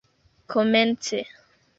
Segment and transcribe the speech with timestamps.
[0.51, 1.19] komence